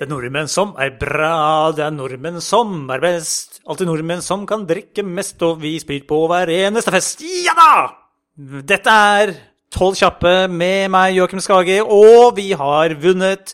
Det 0.00 0.06
er 0.06 0.14
nordmenn 0.14 0.46
som 0.48 0.70
er 0.80 0.94
bra, 0.96 1.74
det 1.76 1.82
er 1.84 1.90
nordmenn 1.92 2.40
som 2.40 2.86
er 2.88 3.02
best. 3.02 3.58
Alltid 3.68 3.84
nordmenn 3.84 4.22
som 4.24 4.46
kan 4.48 4.62
drikke 4.64 5.02
mest, 5.04 5.42
og 5.44 5.58
vi 5.60 5.74
spyr 5.76 6.06
på 6.08 6.22
hver 6.30 6.48
eneste 6.54 6.94
fest. 6.94 7.20
Ja 7.20 7.52
da! 7.58 7.74
Dette 8.64 8.94
er 9.18 9.32
Tolv 9.76 9.98
kjappe 10.00 10.32
med 10.48 10.88
meg, 10.94 11.18
Joakim 11.18 11.42
Skage, 11.44 11.82
og 11.84 12.32
vi 12.38 12.46
har 12.56 12.94
vunnet. 13.02 13.52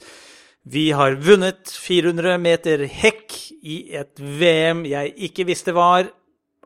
Vi 0.62 0.84
har 0.94 1.16
vunnet 1.18 1.72
400 1.82 2.38
meter 2.38 2.84
hekk 2.94 3.34
i 3.66 3.80
et 3.98 4.22
VM 4.22 4.84
jeg 4.86 5.16
ikke 5.26 5.48
visste 5.50 5.74
var, 5.74 6.12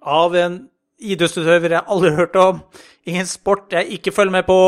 av 0.05 0.37
en 0.37 0.61
idrettsutøver 1.01 1.79
jeg 1.79 1.89
aldri 1.89 2.13
har 2.13 2.21
hørt 2.27 2.37
om, 2.37 2.61
i 3.09 3.17
en 3.17 3.33
sport 3.33 3.73
jeg 3.73 3.97
ikke 3.97 4.13
følger 4.13 4.37
med 4.37 4.45
på, 4.45 4.61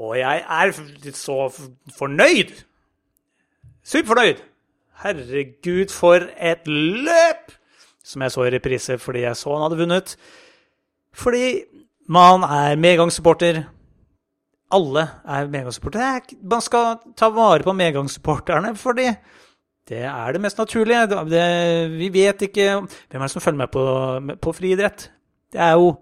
og 0.00 0.16
jeg 0.16 0.40
er 0.40 0.72
så 1.12 1.50
fornøyd 2.00 2.56
Superfornøyd! 3.88 4.42
Herregud, 5.00 5.92
for 5.94 6.26
et 6.36 6.66
løp! 6.68 7.54
Som 8.04 8.24
jeg 8.24 8.34
så 8.34 8.44
i 8.44 8.50
reprise 8.52 8.98
fordi 9.00 9.22
jeg 9.22 9.38
så 9.40 9.54
han 9.54 9.64
hadde 9.64 9.78
vunnet. 9.78 10.12
Fordi 11.16 11.62
man 12.12 12.44
er 12.44 12.76
medgangssupporter. 12.76 13.62
Alle 14.76 15.06
er 15.24 15.48
medgangssupportere. 15.48 16.36
Man 16.42 16.64
skal 16.64 16.98
ta 17.16 17.30
vare 17.32 17.64
på 17.64 17.72
medgangssupporterne 17.72 18.74
fordi 18.76 19.08
det 19.88 20.04
er 20.04 20.36
det 20.36 20.44
mest 20.44 20.60
naturlige. 20.60 21.06
Det, 21.32 21.48
vi 21.96 22.12
vet 22.12 22.44
ikke 22.44 22.70
Hvem 22.84 23.22
er 23.22 23.24
det 23.24 23.30
som 23.32 23.40
følger 23.40 23.62
med 23.62 23.72
på, 23.72 23.84
på 24.42 24.52
friidrett? 24.52 25.10
Det 25.52 25.64
er 25.64 25.80
jo 25.80 25.94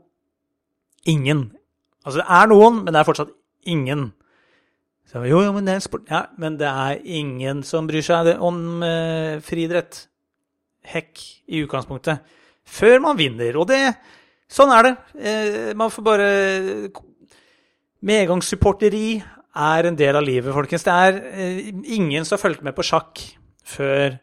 ingen. 1.07 1.53
Altså, 2.03 2.19
det 2.19 2.27
er 2.27 2.51
noen, 2.51 2.83
men 2.83 2.91
det 2.91 2.99
er 2.99 3.07
fortsatt 3.13 3.35
ingen. 3.63 4.09
Så, 5.07 5.23
jo, 5.29 5.41
jo, 5.45 5.53
men 5.55 5.67
det 5.69 5.77
er 5.77 5.85
sport. 5.85 6.09
Ja, 6.11 6.25
men 6.39 6.59
det 6.59 6.67
er 6.67 7.01
ingen 7.05 7.63
som 7.67 7.87
bryr 7.87 8.03
seg 8.03 8.33
om 8.43 8.83
eh, 8.83 9.39
friidrett. 9.45 10.07
Hekk 10.87 11.23
i 11.51 11.63
utgangspunktet. 11.65 12.23
Før 12.67 13.01
man 13.03 13.19
vinner. 13.19 13.59
Og 13.59 13.69
det 13.71 13.81
Sånn 14.47 14.71
er 14.71 14.87
det. 14.87 14.93
Eh, 15.19 15.73
man 15.75 15.91
får 15.91 16.05
bare 16.07 16.29
Medgangssupporteri 18.07 19.17
er 19.57 19.89
en 19.89 19.97
del 19.99 20.19
av 20.19 20.23
livet, 20.23 20.55
folkens. 20.55 20.85
Det 20.87 20.93
er 20.95 21.19
eh, 21.33 21.73
ingen 21.97 22.25
som 22.25 22.37
har 22.37 22.45
fulgt 22.45 22.63
med 22.63 22.77
på 22.77 22.85
sjakk 22.87 23.23
før 23.67 24.21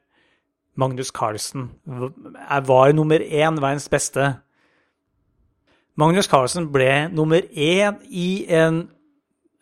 Magnus 0.79 1.11
Carlsen 1.13 1.67
var 1.85 2.93
nummer 2.95 3.21
én, 3.21 3.59
verdens 3.61 3.89
beste. 3.91 4.31
Magnus 5.99 6.29
Carlsen 6.31 6.71
ble 6.73 7.09
nummer 7.13 7.43
én 7.51 7.99
i 8.09 8.45
en 8.49 8.87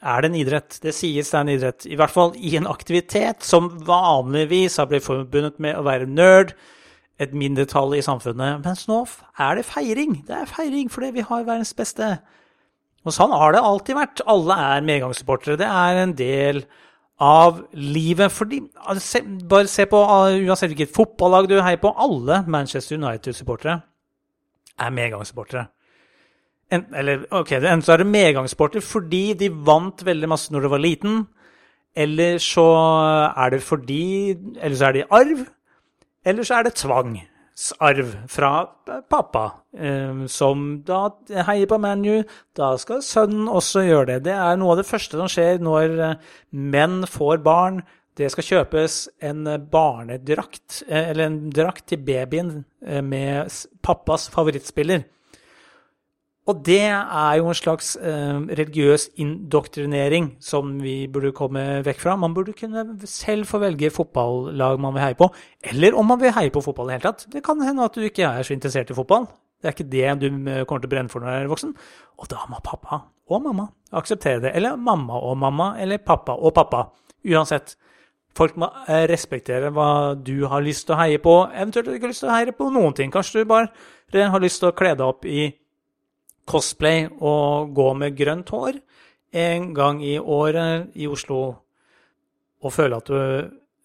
er 0.01 0.21
det 0.21 0.31
en 0.31 0.37
idrett. 0.39 0.77
Det 0.81 0.93
sies 0.97 1.29
det 1.29 1.37
er 1.37 1.45
en 1.45 1.53
idrett. 1.53 1.85
I 1.85 1.97
hvert 1.99 2.13
fall 2.13 2.35
i 2.37 2.55
en 2.57 2.69
aktivitet 2.69 3.45
som 3.45 3.69
vanligvis 3.87 4.79
har 4.81 4.89
blitt 4.89 5.05
forbundet 5.05 5.61
med 5.61 5.77
å 5.77 5.85
være 5.85 6.09
nerd, 6.09 6.55
et 7.21 7.35
mindretall 7.37 7.93
i 7.93 8.01
samfunnet. 8.01 8.63
Mens 8.65 8.87
nå 8.89 9.03
er 9.37 9.59
det 9.59 9.67
feiring. 9.69 10.23
Det 10.25 10.39
er 10.39 10.49
feiring 10.49 10.87
fordi 10.89 11.11
vi 11.19 11.25
har 11.27 11.43
verdens 11.45 11.73
beste. 11.77 12.15
Og 13.05 13.13
sånn 13.13 13.33
har 13.33 13.53
det 13.53 13.61
alltid 13.61 13.97
vært. 13.97 14.23
Alle 14.29 14.57
er 14.73 14.87
medgangssupportere. 14.87 15.59
Det 15.61 15.67
er 15.69 15.99
en 16.01 16.15
del 16.17 16.63
av 17.21 17.61
livet. 17.77 18.33
Fordi, 18.33 18.63
bare 19.45 19.69
se 19.69 19.85
på 19.89 20.01
uansett 20.01 20.73
hvilket 20.73 20.95
fotballag 20.95 21.49
du 21.51 21.59
heier 21.61 21.81
på, 21.81 21.93
alle 21.93 22.41
Manchester 22.49 22.97
United-supportere 22.97 23.77
er 24.81 24.97
medgangssupportere. 24.97 25.67
En, 26.71 26.85
eller 26.95 27.25
ok, 27.35 27.51
enten 27.57 27.83
så 27.83 27.95
er 27.95 28.03
det 28.03 28.11
medgangssporter 28.11 28.83
fordi 28.85 29.33
de 29.39 29.49
vant 29.51 30.05
veldig 30.07 30.29
masse 30.31 30.53
når 30.53 30.63
du 30.63 30.69
var 30.71 30.83
liten, 30.83 31.25
eller 31.91 32.37
så 32.39 32.63
er 33.35 33.49
det 33.51 33.63
fordi 33.67 34.37
Eller 34.61 34.75
så 34.79 34.85
er 34.87 34.91
det 34.95 35.09
arv, 35.11 35.45
eller 36.25 36.43
så 36.47 36.55
er 36.55 36.63
det 36.63 36.77
tvangsarv 36.79 38.13
fra 38.31 38.51
pappa, 39.09 39.45
eh, 39.77 40.25
som 40.27 40.83
da 40.87 41.09
heier 41.47 41.67
på 41.67 41.77
ManU. 41.77 42.23
Da 42.55 42.77
skal 42.77 43.01
sønnen 43.03 43.49
også 43.49 43.83
gjøre 43.83 44.05
det. 44.13 44.23
Det 44.29 44.37
er 44.37 44.55
noe 44.55 44.71
av 44.71 44.77
det 44.79 44.87
første 44.87 45.19
som 45.19 45.27
skjer 45.27 45.59
når 45.59 45.97
eh, 45.99 46.15
menn 46.51 47.01
får 47.03 47.43
barn. 47.43 47.81
Det 48.15 48.27
skal 48.31 48.43
kjøpes 48.43 48.97
en 49.23 49.47
barnedrakt, 49.71 50.83
eh, 50.87 51.09
eller 51.09 51.25
en 51.25 51.39
drakt 51.49 51.87
til 51.91 52.03
babyen 52.05 52.63
eh, 52.85 53.01
med 53.01 53.49
pappas 53.83 54.29
favorittspiller. 54.29 55.03
Og 56.49 56.63
det 56.65 56.81
er 56.89 57.35
jo 57.37 57.51
en 57.51 57.57
slags 57.57 57.93
eh, 58.01 58.39
religiøs 58.57 59.11
indoktrinering 59.21 60.31
som 60.41 60.73
vi 60.81 61.05
burde 61.11 61.29
komme 61.37 61.83
vekk 61.85 62.01
fra. 62.01 62.15
Man 62.17 62.33
burde 62.33 62.55
kunne 62.57 62.81
selv 63.05 63.45
få 63.45 63.59
velge 63.61 63.91
fotballag 63.93 64.81
man 64.81 64.95
vil 64.95 65.05
heie 65.05 65.19
på, 65.19 65.29
eller 65.69 65.97
om 65.97 66.09
man 66.09 66.21
vil 66.21 66.33
heie 66.33 66.53
på 66.53 66.63
fotball 66.65 66.89
i 66.89 66.95
det 66.95 66.97
hele 66.97 67.11
tatt. 67.11 67.27
Det 67.35 67.43
kan 67.45 67.61
hende 67.61 67.85
at 67.85 67.93
du 67.93 68.01
ikke 68.07 68.25
er 68.25 68.47
så 68.47 68.55
interessert 68.57 68.89
i 68.89 68.97
fotball. 68.97 69.29
Det 69.61 69.69
er 69.69 69.75
ikke 69.75 69.91
det 69.93 70.17
du 70.23 70.27
eh, 70.49 70.63
kommer 70.65 70.81
til 70.81 70.89
å 70.89 70.95
brenne 70.95 71.13
for 71.13 71.21
når 71.21 71.29
du 71.29 71.43
er 71.43 71.53
voksen. 71.53 71.77
Og 72.17 72.33
da 72.33 72.41
må 72.49 72.63
pappa 72.65 73.03
og 73.31 73.45
mamma 73.45 73.67
akseptere 73.93 74.41
det. 74.47 74.55
Eller 74.57 74.81
mamma 74.81 75.21
og 75.21 75.37
mamma, 75.37 75.75
eller 75.79 76.01
pappa 76.01 76.33
og 76.33 76.55
pappa. 76.57 76.87
Uansett. 77.29 77.77
Folk 78.33 78.57
må 78.57 78.71
eh, 78.87 79.05
respektere 79.11 79.69
hva 79.75 80.17
du 80.17 80.47
har 80.49 80.65
lyst 80.65 80.87
til 80.87 80.95
å 80.95 81.01
heie 81.03 81.21
på, 81.21 81.37
eventuelt 81.53 81.93
ikke 81.93 82.09
lyst 82.09 82.25
til 82.25 82.31
å 82.31 82.35
heie 82.39 82.53
på 82.55 82.73
noen 82.73 82.97
ting. 82.97 83.11
Kanskje 83.13 83.43
du 83.43 83.49
bare 83.49 83.69
har 84.31 84.41
lyst 84.41 84.63
til 84.63 84.71
å 84.71 84.75
kle 84.75 84.95
deg 84.95 85.05
opp 85.05 85.27
i 85.27 85.51
cosplay 86.51 87.07
og 87.07 87.71
gå 87.75 87.87
med 87.97 88.17
grønt 88.17 88.51
hår 88.51 88.81
en 89.41 89.71
gang 89.73 90.01
i 90.03 90.17
året 90.19 90.91
i 90.99 91.07
Oslo 91.07 91.41
og 92.61 92.73
føle 92.75 92.99
at 92.99 93.07
du 93.07 93.17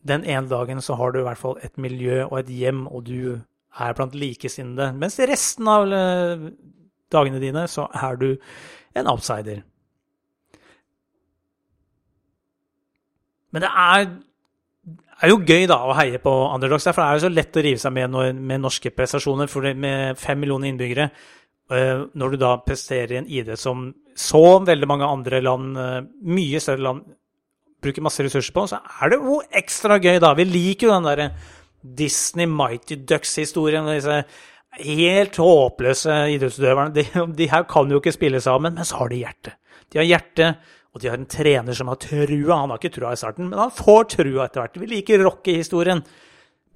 den 0.07 0.25
ene 0.25 0.49
dagen 0.49 0.83
så 0.83 0.95
har 0.95 1.13
du 1.13 1.21
i 1.21 1.27
hvert 1.27 1.41
fall 1.41 1.57
et 1.67 1.79
miljø 1.79 2.25
og 2.27 2.39
et 2.41 2.51
hjem, 2.53 2.87
og 2.87 3.07
du 3.09 3.41
er 3.79 3.97
blant 3.97 4.15
likesinnede. 4.15 4.93
Mens 4.95 5.19
resten 5.19 5.69
av 5.69 5.91
eh, 5.93 6.45
dagene 7.13 7.41
dine 7.43 7.67
så 7.71 7.89
er 7.91 8.21
du 8.21 8.29
en 8.97 9.11
outsider. 9.11 9.65
Men 13.53 13.65
det 13.65 13.71
er, 13.73 14.07
er 15.23 15.33
jo 15.33 15.41
gøy 15.41 15.67
da 15.71 15.81
å 15.89 15.97
heie 15.97 16.21
på 16.23 16.33
underdogs. 16.53 16.87
Derfor 16.87 17.03
er 17.03 17.17
det 17.17 17.27
så 17.27 17.33
lett 17.33 17.57
å 17.57 17.65
rive 17.65 17.81
seg 17.81 17.95
med 17.97 18.37
med 18.37 18.63
norske 18.63 18.93
prestasjoner. 18.93 19.51
For 19.51 19.75
med 19.75 20.21
fem 20.21 20.39
millioner 20.41 20.71
innbyggere 20.71 21.11
når 21.69 22.31
du 22.31 22.37
da 22.39 22.57
presterer 22.63 23.13
i 23.13 23.21
en 23.21 23.31
idrett 23.31 23.59
som 23.59 23.89
så 24.17 24.59
veldig 24.65 24.89
mange 24.89 25.07
andre 25.07 25.41
land, 25.43 25.77
eh, 25.77 26.03
mye 26.23 26.61
større 26.63 26.85
land, 26.87 27.05
bruker 27.83 28.03
masse 28.03 28.23
ressurser 28.25 28.55
på, 28.55 28.67
så 28.71 28.81
er 29.03 29.13
det 29.13 29.19
jo 29.21 29.41
ekstra 29.61 29.99
gøy, 30.01 30.19
da. 30.23 30.33
Vi 30.35 30.47
liker 30.49 30.89
jo 30.89 30.95
den 30.95 31.09
derre 31.09 31.31
Disney 31.83 32.47
Mighty 32.47 32.97
Ducks-historien. 32.97 33.87
Disse 33.87 34.25
helt 34.81 35.37
håpløse 35.37 36.17
idrettsutøverne. 36.35 36.95
De, 36.95 37.05
de, 37.37 37.51
her 37.53 37.67
kan 37.69 37.91
jo 37.91 38.01
ikke 38.01 38.15
spille 38.17 38.41
sammen, 38.41 38.75
men 38.75 38.85
så 38.85 39.03
har 39.03 39.13
de 39.13 39.21
hjerte. 39.21 39.55
De 39.93 40.01
har 40.01 40.09
hjerte, 40.09 40.51
og 40.95 41.03
de 41.03 41.11
har 41.13 41.21
en 41.21 41.29
trener 41.31 41.77
som 41.77 41.93
har 41.93 42.01
trua. 42.01 42.63
Han 42.63 42.73
har 42.73 42.81
ikke 42.81 42.95
trua 42.97 43.13
i 43.13 43.21
starten, 43.21 43.51
men 43.51 43.61
han 43.61 43.75
får 43.75 44.09
trua 44.17 44.47
etter 44.47 44.65
hvert. 44.65 44.81
Vi 44.81 44.91
liker 44.91 45.23
Rocky-historien. 45.23 46.03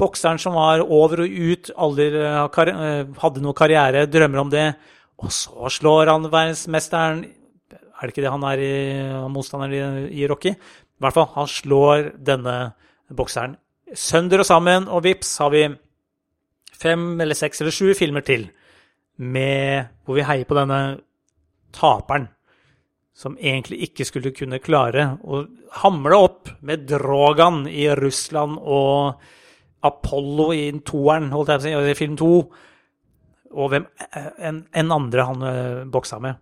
Bokseren 0.00 0.40
som 0.40 0.56
var 0.56 0.82
over 0.82 1.26
og 1.26 1.38
ut, 1.52 1.72
aldri 1.76 2.08
eh, 2.16 2.60
eh, 2.72 3.14
hadde 3.20 3.44
noe 3.44 3.56
karriere, 3.56 4.08
drømmer 4.10 4.44
om 4.44 4.52
det. 4.52 4.66
Og 5.20 5.32
så 5.34 5.68
slår 5.68 6.08
han 6.08 6.30
verdensmesteren 6.32 7.26
Er 7.70 8.08
det 8.08 8.14
ikke 8.14 8.22
det 8.24 8.32
han 8.32 8.44
er 8.48 8.60
i, 8.64 8.76
motstanderen 9.28 9.74
i, 10.08 10.22
i 10.22 10.28
Rocky? 10.28 10.54
I 10.56 11.04
hvert 11.04 11.16
fall, 11.16 11.28
han 11.34 11.50
slår 11.52 12.14
denne 12.16 12.54
bokseren 13.12 13.58
sønder 13.96 14.42
og 14.42 14.46
sammen, 14.46 14.88
og 14.88 15.04
vips 15.06 15.32
har 15.42 15.52
vi 15.54 15.64
fem 16.80 17.20
eller 17.20 17.36
seks 17.36 17.60
eller 17.60 17.74
sju 17.74 17.92
filmer 17.98 18.24
til 18.26 18.48
med, 19.20 19.90
hvor 20.04 20.16
vi 20.16 20.26
heier 20.26 20.48
på 20.48 20.56
denne 20.56 21.00
taperen 21.76 22.30
som 23.16 23.36
egentlig 23.36 23.82
ikke 23.90 24.06
skulle 24.08 24.32
kunne 24.32 24.62
klare 24.64 25.10
å 25.20 25.42
hamle 25.82 26.16
opp 26.16 26.52
med 26.64 26.86
Drogan 26.88 27.66
i 27.68 27.84
Russland 27.98 28.56
og 28.62 29.20
Apollo 29.86 30.50
i 30.56 30.64
toeren, 30.86 31.30
holdt 31.34 31.52
jeg 31.52 31.60
på 31.60 31.66
å 31.66 31.82
si, 31.84 31.90
i 31.92 31.98
film 31.98 32.16
to, 32.20 32.30
og 33.50 33.72
hvem 33.72 33.86
enn 34.38 34.62
en 34.78 34.94
andre 34.94 35.26
han 35.26 35.42
uh, 35.42 35.82
boksa 35.90 36.20
med. 36.22 36.38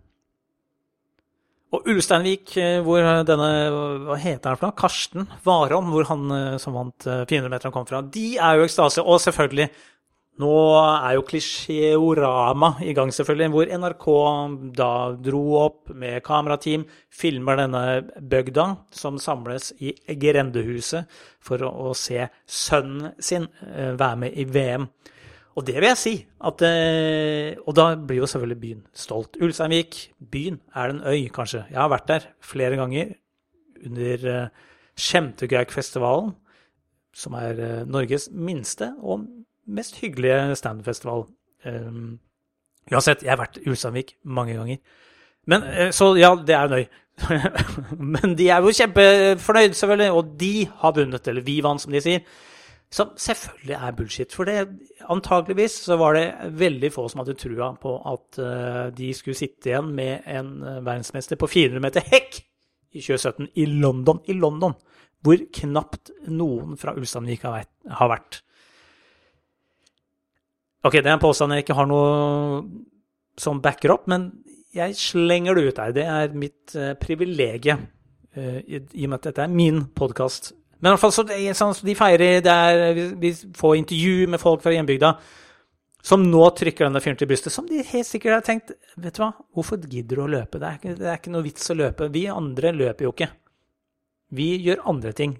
Og 1.73 1.85
Ulsteinvik, 1.93 2.55
eh, 2.57 2.79
hvor 2.81 3.05
denne 3.27 3.49
Hva 4.07 4.15
heter 4.17 4.49
han 4.49 4.57
for 4.57 4.67
noe? 4.67 4.77
Karsten 4.77 5.27
Warholm, 5.45 5.91
hvor 5.93 6.07
han 6.09 6.23
som 6.61 6.73
vant 6.73 7.05
uh, 7.05 7.21
400-meteren, 7.29 7.73
kom 7.75 7.85
fra. 7.85 8.01
De 8.01 8.31
er 8.41 8.57
jo 8.57 8.65
ekstase. 8.65 9.03
Og 9.05 9.21
selvfølgelig 9.21 9.67
nå 10.39 10.53
er 10.79 11.17
jo 11.17 11.25
Klisjeorama 11.27 12.71
i 12.87 12.93
gang, 12.95 13.11
selvfølgelig, 13.11 13.51
hvor 13.53 13.73
NRK 13.81 14.07
da 14.77 14.91
dro 15.19 15.43
opp 15.59 15.91
med 15.91 16.21
kamerateam, 16.25 16.85
filmer 17.11 17.59
denne 17.59 17.83
bygda 18.31 18.65
som 18.95 19.19
samles 19.19 19.73
i 19.83 19.93
grendehuset 20.21 21.19
for 21.43 21.65
å, 21.67 21.91
se 21.97 22.29
sønnen 22.47 23.13
sin 23.19 23.49
eh, 23.67 23.95
være 23.99 24.23
med 24.23 24.39
i 24.39 24.47
VM. 24.47 24.87
Og 25.59 25.65
det 25.67 25.75
vil 25.79 25.89
jeg 25.89 25.99
si. 25.99 26.15
At, 26.47 26.63
eh, 26.63 27.59
og 27.65 27.75
da 27.75 27.91
blir 27.97 28.21
jo 28.21 28.29
selvfølgelig 28.31 28.61
byen 28.63 28.83
stolt. 28.95 29.39
Ulsteinvik, 29.43 30.01
byen, 30.31 30.61
er 30.71 30.93
en 30.93 31.03
øy, 31.03 31.27
kanskje? 31.35 31.65
Jeg 31.67 31.81
har 31.81 31.91
vært 31.91 32.11
der 32.11 32.29
flere 32.39 32.79
ganger 32.79 33.17
under 33.89 34.23
uh, 34.27 34.69
Skjemtegaukfestivalen 34.99 36.33
som 37.15 37.35
er 37.39 37.59
eh, 37.63 37.85
Norges 37.89 38.29
minste 38.31 38.91
og 38.99 39.25
mest 39.69 39.99
hyggelige 40.01 40.55
standup-festival. 40.59 41.27
Um, 41.65 42.17
uansett, 42.91 43.23
jeg 43.25 43.33
har 43.33 43.41
vært 43.41 43.59
i 43.61 43.69
Ulsteinvik 43.69 44.15
mange 44.25 44.57
ganger. 44.57 44.81
Men, 45.49 45.63
eh, 45.63 45.91
så 45.95 46.13
ja, 46.19 46.33
det 46.35 46.55
er 46.55 46.73
nøy. 46.73 46.85
Men 48.15 48.35
de 48.39 48.47
er 48.49 48.63
jo 48.63 48.73
kjempefornøyd, 48.75 49.73
selvfølgelig, 49.75 50.11
og 50.15 50.35
de 50.39 50.53
har 50.81 50.95
vunnet, 50.95 51.27
eller 51.27 51.45
vi 51.45 51.59
vant, 51.65 51.81
som 51.81 51.93
de 51.93 52.01
sier. 52.03 52.23
Som 52.89 53.11
selvfølgelig 53.21 53.75
er 53.77 53.95
bullshit. 53.97 54.33
For 54.33 54.49
det, 54.49 54.63
antakeligvis 55.13 55.75
så 55.85 55.97
var 56.01 56.17
det 56.17 56.53
veldig 56.57 56.89
få 56.93 57.05
som 57.11 57.21
hadde 57.21 57.37
trua 57.37 57.69
på 57.81 57.95
at 58.13 58.39
uh, 58.41 58.85
de 58.95 59.11
skulle 59.13 59.37
sitte 59.37 59.69
igjen 59.69 59.91
med 59.93 60.25
en 60.25 60.55
uh, 60.63 60.79
verdensmester 60.79 61.37
på 61.37 61.51
400 61.51 61.83
meter 61.85 62.07
hekk 62.09 62.39
i 62.97 63.03
2017 63.03 63.51
i 63.61 63.67
London. 63.69 64.23
I 64.25 64.33
London, 64.33 64.73
hvor 65.21 65.43
knapt 65.59 66.09
noen 66.33 66.79
fra 66.81 66.95
Ulsteinvik 66.97 67.45
har 67.45 68.09
vært. 68.09 68.41
Ok, 70.85 70.95
det 71.01 71.09
er 71.09 71.17
en 71.17 71.23
påstand 71.23 71.51
jeg 71.53 71.65
ikke 71.65 71.75
har 71.75 71.89
noe 71.89 72.61
som 73.39 73.59
backer 73.63 73.91
opp, 73.95 74.05
men 74.11 74.29
jeg 74.75 74.95
slenger 74.99 75.57
det 75.57 75.65
ut 75.65 75.81
der. 75.81 75.95
Det 75.95 76.05
er 76.07 76.37
mitt 76.37 76.75
uh, 76.77 76.93
privilegium, 76.99 77.83
uh, 78.37 78.59
i, 78.63 78.79
i, 78.79 79.03
og 79.07 79.11
med 79.11 79.17
at 79.19 79.27
dette 79.31 79.43
er 79.43 79.51
min 79.51 79.83
podkast. 79.95 80.53
Men 80.79 80.91
i 80.91 80.93
hvert 80.93 81.03
fall 81.03 81.15
så, 81.15 81.25
det, 81.27 81.41
sånn, 81.57 81.75
så 81.75 81.87
de 81.87 81.97
feirer 81.99 82.39
der 82.45 82.93
vi, 82.95 83.05
vi, 83.19 83.33
får 83.59 83.75
intervju 83.81 84.29
med 84.31 84.39
folk 84.39 84.63
fra 84.63 84.71
hjembygda 84.71 85.13
som 86.05 86.23
nå 86.23 86.45
trykker 86.55 86.87
denne 86.87 87.01
fyren 87.03 87.17
til 87.19 87.27
brystet, 87.27 87.51
som 87.51 87.65
de 87.67 87.81
helt 87.83 88.07
sikkert 88.07 88.37
har 88.37 88.45
tenkt 88.47 88.71
Vet 88.95 89.17
du 89.17 89.23
hva, 89.25 89.33
hvorfor 89.55 89.81
gidder 89.83 90.21
du 90.21 90.23
å 90.23 90.31
løpe? 90.31 90.61
Det 90.61 90.69
er, 90.69 90.95
det 90.95 91.09
er 91.09 91.19
ikke 91.19 91.33
noe 91.33 91.43
vits 91.43 91.67
å 91.71 91.75
løpe. 91.75 92.07
Vi 92.13 92.23
andre 92.31 92.71
løper 92.75 93.07
jo 93.07 93.11
ikke. 93.11 93.27
Vi 94.39 94.47
gjør 94.63 94.85
andre 94.91 95.11
ting. 95.17 95.35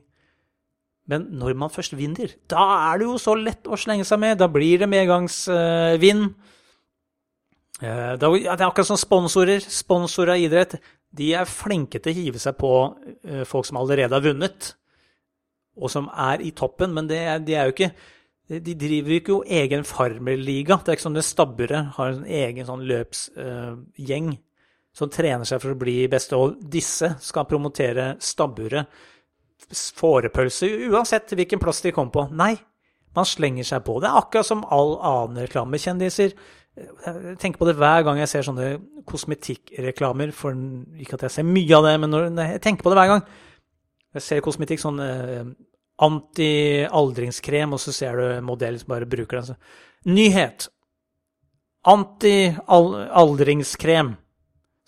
Men 1.09 1.25
når 1.41 1.57
man 1.57 1.73
først 1.73 1.95
vinner, 1.97 2.35
da 2.51 2.63
er 2.91 3.01
det 3.01 3.09
jo 3.09 3.17
så 3.21 3.33
lett 3.37 3.65
å 3.65 3.77
slenge 3.79 4.05
seg 4.05 4.21
med. 4.21 4.37
Da 4.37 4.47
blir 4.51 4.83
det 4.83 4.89
medgangsvind. 4.91 6.29
Uh, 6.29 6.49
Eh, 7.79 8.13
det 8.19 8.27
er 8.27 8.67
akkurat 8.67 8.87
som 8.87 8.99
sponsorer. 8.99 9.63
Sponsorer 9.63 10.35
av 10.35 10.43
idrett 10.43 10.77
de 11.15 11.31
er 11.33 11.49
flinke 11.49 12.01
til 12.03 12.11
å 12.11 12.19
hive 12.19 12.41
seg 12.41 12.57
på 12.59 12.73
eh, 13.23 13.45
folk 13.47 13.65
som 13.65 13.79
allerede 13.79 14.13
har 14.13 14.25
vunnet, 14.25 14.73
og 15.79 15.89
som 15.89 16.09
er 16.11 16.43
i 16.43 16.51
toppen, 16.53 16.91
men 16.93 17.07
det, 17.09 17.21
de 17.47 17.55
er 17.55 17.69
jo 17.69 17.77
ikke 17.77 17.93
De 18.49 18.73
driver 18.73 19.13
ikke 19.13 19.35
egen 19.45 19.83
farmerliga. 19.85 20.79
Det 20.81 20.89
er 20.89 20.95
ikke 20.97 21.03
sånn 21.03 21.19
at 21.21 21.25
Stabburet 21.27 21.91
har 21.99 22.15
en 22.15 22.23
egen 22.25 22.65
sånn 22.65 22.81
løpsgjeng 22.89 24.31
uh, 24.31 24.39
som 24.97 25.11
trener 25.13 25.45
seg 25.45 25.61
for 25.61 25.75
å 25.75 25.77
bli 25.77 26.07
beste, 26.09 26.33
og 26.33 26.55
disse 26.57 27.11
skal 27.21 27.45
promotere 27.45 28.15
stabburet 28.17 28.89
fårepølse 29.99 30.69
uansett 30.89 31.33
hvilken 31.35 31.61
plass 31.61 31.81
de 31.85 31.93
kommer 31.95 32.13
på. 32.13 32.25
Nei, 32.35 32.55
man 33.17 33.27
slenger 33.27 33.65
seg 33.67 33.83
på. 33.85 33.99
Det 34.01 34.09
er 34.09 34.21
akkurat 34.21 34.47
som 34.47 34.65
all 34.71 34.91
annen 34.97 35.43
reklamekjendiser. 35.45 36.29
Jeg 36.79 37.37
tenker 37.41 37.59
på 37.59 37.67
det 37.67 37.79
hver 37.79 38.05
gang 38.07 38.17
jeg 38.21 38.31
ser 38.31 38.43
sånne 38.47 38.67
kosmetikkreklamer. 39.09 40.29
For 40.35 40.49
ikke 41.01 41.15
at 41.17 41.25
jeg 41.27 41.35
ser 41.39 41.47
mye 41.47 41.73
av 41.77 41.83
det, 41.87 41.95
men 42.03 42.09
når, 42.13 42.21
jeg 42.53 42.63
tenker 42.65 42.83
på 42.85 42.91
det 42.93 42.99
hver 43.01 43.13
gang. 43.15 43.23
Jeg 44.17 44.23
ser 44.25 44.45
kosmetikk, 44.45 44.81
sånn 44.81 44.99
eh, 45.03 45.45
anti-aldringskrem, 46.05 47.69
og 47.75 47.81
så 47.83 47.91
ser 47.93 48.13
du 48.17 48.25
modell 48.45 48.75
som 48.81 48.89
bare 48.93 49.09
bruker 49.09 49.35
den. 49.41 49.57
Nyhet! 50.09 50.59
Anti-aldringskrem. 51.89 54.09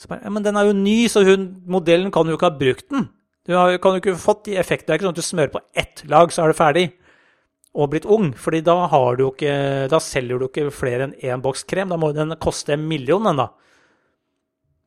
Ja, 0.09 0.29
men 0.33 0.43
den 0.43 0.57
er 0.57 0.63
jo 0.67 0.73
ny, 0.75 1.07
så 1.11 1.19
hun, 1.27 1.41
modellen 1.69 2.11
kan 2.13 2.27
jo 2.27 2.33
ikke 2.37 2.49
ha 2.49 2.57
brukt 2.57 2.87
den. 2.93 3.03
Du 3.47 3.55
har, 3.57 3.73
kan 3.81 3.95
jo 3.95 4.01
ikke 4.01 4.17
fått 4.21 4.45
de 4.45 4.57
effektene. 4.61 4.91
Det 4.91 4.93
er 4.93 4.99
ikke 4.99 5.07
sånn 5.09 5.15
at 5.15 5.21
du 5.21 5.27
smører 5.27 5.53
på 5.55 5.63
ett 5.77 6.03
lag, 6.11 6.33
så 6.33 6.43
er 6.43 6.51
det 6.51 6.59
ferdig 6.59 6.85
og 7.71 7.89
blitt 7.93 8.05
ung. 8.05 8.33
fordi 8.35 8.61
da, 8.61 8.75
har 8.91 9.15
du 9.15 9.29
ikke, 9.29 9.87
da 9.91 9.99
selger 10.03 10.39
du 10.39 10.47
ikke 10.49 10.71
flere 10.75 11.07
enn 11.07 11.15
én 11.15 11.41
boks 11.41 11.63
krem. 11.63 11.89
Da 11.89 11.97
må 11.97 12.11
den 12.13 12.35
koste 12.41 12.75
en 12.75 12.87
million, 12.87 13.23
den 13.23 13.39
da. 13.39 13.49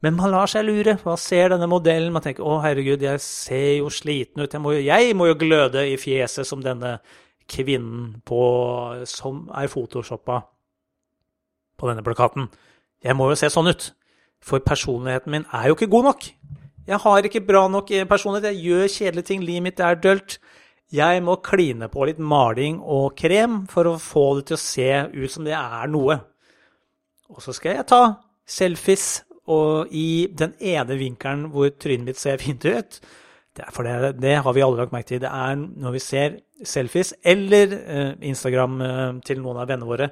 Men 0.04 0.18
man 0.18 0.34
lar 0.34 0.50
seg 0.50 0.66
lure. 0.66 0.98
Man 1.04 1.16
ser 1.16 1.48
denne 1.54 1.68
modellen, 1.70 2.12
man 2.12 2.22
tenker 2.22 2.44
'Å, 2.44 2.60
herregud, 2.60 3.02
jeg 3.02 3.20
ser 3.20 3.78
jo 3.78 3.88
sliten 3.88 4.42
ut'. 4.42 4.52
Jeg 4.52 4.60
må 4.60 4.72
jo, 4.76 4.82
jeg 4.84 5.16
må 5.16 5.26
jo 5.26 5.34
gløde 5.34 5.88
i 5.88 5.96
fjeset 5.96 6.46
som 6.46 6.60
denne 6.62 6.98
kvinnen 7.48 8.20
på, 8.24 8.40
som 9.06 9.48
er 9.54 9.66
photoshoppa 9.66 10.42
på 11.78 11.88
denne 11.88 12.04
plakaten. 12.04 12.50
Jeg 13.02 13.16
må 13.16 13.30
jo 13.30 13.34
se 13.34 13.48
sånn 13.48 13.68
ut. 13.68 13.92
For 14.44 14.58
personligheten 14.58 15.30
min 15.30 15.46
er 15.52 15.68
jo 15.68 15.74
ikke 15.74 15.90
god 15.90 16.04
nok. 16.04 16.28
Jeg 16.84 17.00
har 17.00 17.24
ikke 17.24 17.44
bra 17.46 17.64
nok 17.72 17.92
personlighet. 18.08 18.52
Jeg 18.52 18.64
gjør 18.68 18.92
kjedelige 18.98 19.28
ting. 19.30 19.44
Livet 19.44 19.66
mitt 19.68 19.80
er 19.80 19.96
dølt. 19.96 20.38
Jeg 20.92 21.22
må 21.24 21.38
kline 21.42 21.88
på 21.90 22.06
litt 22.06 22.20
maling 22.20 22.78
og 22.80 23.16
krem 23.18 23.64
for 23.70 23.88
å 23.88 23.98
få 23.98 24.26
det 24.38 24.48
til 24.50 24.58
å 24.58 24.62
se 24.62 24.90
ut 25.14 25.32
som 25.32 25.46
det 25.46 25.56
er 25.56 25.90
noe. 25.90 26.18
Og 27.32 27.40
så 27.42 27.54
skal 27.56 27.78
jeg 27.78 27.88
ta 27.90 28.02
selfies 28.44 29.24
og 29.50 29.92
i 29.92 30.26
den 30.32 30.54
ene 30.60 30.96
vinkelen 30.96 31.48
hvor 31.52 31.72
trynet 31.80 32.08
mitt 32.08 32.20
ser 32.20 32.40
fint 32.44 32.64
ut. 32.64 33.00
Det, 33.54 33.66
det, 33.86 34.14
det, 34.18 34.38
har 34.42 34.54
vi 34.54 34.62
alle 34.66 34.82
lagt 34.82 34.94
merke 34.94 35.12
til. 35.12 35.22
Det 35.22 35.30
er 35.30 35.58
når 35.58 35.94
vi 35.94 36.02
ser 36.02 36.40
selfies 36.66 37.14
eller 37.22 37.76
eh, 37.80 38.14
Instagram 38.30 38.80
eh, 38.82 39.04
til 39.26 39.42
noen 39.42 39.60
av 39.62 39.68
vennene 39.70 39.88
våre, 39.88 40.08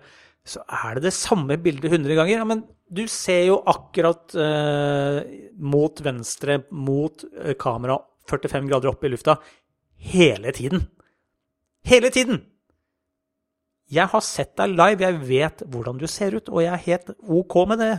så 0.46 0.62
er 0.66 0.98
det 0.98 1.08
det 1.08 1.14
samme 1.16 1.58
bildet 1.62 1.90
100 1.90 2.18
ganger. 2.18 2.36
Ja, 2.36 2.46
men 2.46 2.64
du 2.92 3.06
ser 3.08 3.46
jo 3.48 3.58
akkurat 3.72 4.34
eh, 4.36 5.18
mot 5.64 6.00
venstre, 6.04 6.60
mot 6.76 7.24
eh, 7.24 7.54
kamera 7.58 7.96
45 8.28 8.68
grader 8.68 8.92
opp 8.92 9.04
i 9.04 9.12
lufta 9.12 9.38
hele 10.12 10.52
tiden. 10.52 10.84
Hele 11.88 12.10
tiden! 12.14 12.42
Jeg 13.92 14.08
har 14.08 14.22
sett 14.24 14.54
deg 14.56 14.72
live, 14.72 15.04
jeg 15.04 15.18
vet 15.28 15.64
hvordan 15.68 15.98
du 16.00 16.06
ser 16.08 16.36
ut, 16.38 16.48
og 16.48 16.62
jeg 16.62 16.72
er 16.72 16.86
helt 16.86 17.12
OK 17.28 17.58
med 17.68 17.82
det. 17.82 17.92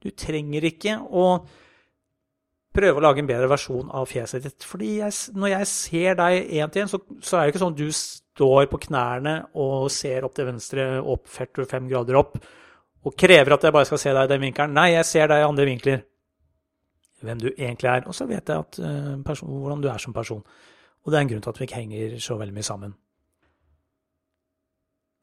Du 0.00 0.12
trenger 0.14 0.66
ikke 0.68 0.94
å 1.00 1.24
prøve 2.74 3.00
å 3.00 3.02
lage 3.02 3.22
en 3.22 3.28
bedre 3.28 3.48
versjon 3.50 3.90
av 3.96 4.06
fjeset 4.10 4.46
ditt. 4.46 4.66
Fordi 4.66 4.92
jeg, 5.00 5.16
når 5.34 5.54
jeg 5.56 5.70
ser 5.72 6.18
deg 6.20 6.54
én 6.60 6.70
til 6.70 6.84
én, 6.84 6.92
så, 6.92 7.00
så, 7.18 7.36
er 7.36 7.42
det 7.42 7.54
ikke 7.54 7.62
sånn 7.64 7.74
at 7.74 7.82
du 7.82 7.90
står 7.96 8.70
på 8.70 8.82
knærne 8.86 9.34
og 9.58 9.90
ser 9.92 10.26
opp 10.26 10.36
til 10.38 10.48
venstre, 10.52 10.86
opp 11.02 11.26
45 11.30 11.90
grader 11.90 12.20
opp, 12.20 12.38
og 13.04 13.16
krever 13.16 13.54
at 13.54 13.64
jeg 13.64 13.72
bare 13.72 13.88
skal 13.88 14.00
se 14.02 14.12
deg 14.12 14.26
i 14.26 14.32
den 14.32 14.42
vinkelen. 14.44 14.74
Nei, 14.76 14.90
jeg 14.92 15.08
ser 15.08 15.30
deg 15.30 15.42
i 15.42 15.46
andre 15.48 15.68
vinkler. 15.68 16.02
Hvem 17.24 17.40
du 17.40 17.50
egentlig 17.50 17.88
er. 17.88 18.08
Og 18.08 18.16
så 18.16 18.26
vet 18.28 18.48
jeg 18.48 18.64
at, 18.64 18.80
uh, 18.80 19.14
person, 19.24 19.48
hvordan 19.48 19.80
du 19.84 19.88
er 19.88 20.00
som 20.00 20.16
person. 20.16 20.42
Og 21.04 21.12
det 21.12 21.18
er 21.18 21.24
en 21.24 21.30
grunn 21.30 21.44
til 21.44 21.52
at 21.52 21.60
vi 21.60 21.68
ikke 21.68 21.80
henger 21.80 22.18
så 22.20 22.36
veldig 22.36 22.56
mye 22.56 22.66
sammen. 22.66 22.94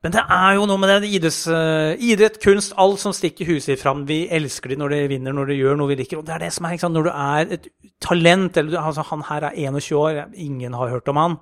Men 0.06 0.14
det 0.14 0.22
er 0.22 0.52
jo 0.58 0.66
noe 0.70 0.82
med 0.82 0.92
det. 0.94 1.10
Idretts, 1.18 1.40
uh, 1.50 1.94
idrett, 1.98 2.38
kunst, 2.42 2.74
alt 2.78 3.02
som 3.02 3.14
stikker 3.14 3.50
huset 3.50 3.82
fram. 3.82 4.06
Vi 4.10 4.26
elsker 4.34 4.74
de 4.74 4.80
når 4.82 4.94
de 4.94 5.00
vinner, 5.14 5.34
når 5.34 5.52
de 5.52 5.62
gjør 5.62 5.78
noe 5.78 5.94
vi 5.94 6.02
liker. 6.02 6.22
Og 6.22 6.26
det 6.26 6.36
er 6.36 6.46
det 6.46 6.54
som 6.54 6.66
er, 6.66 6.78
ikke 6.78 6.86
sant? 6.86 6.98
Når 6.98 7.10
du 7.10 7.14
er 7.14 7.58
et 7.58 7.72
talent 8.02 8.58
eller 8.58 8.82
altså, 8.82 9.06
Han 9.10 9.26
her 9.30 9.50
er 9.50 9.58
21 9.70 9.98
år, 9.98 10.24
ingen 10.34 10.74
har 10.74 10.90
hørt 10.90 11.10
om 11.14 11.22
han. 11.22 11.38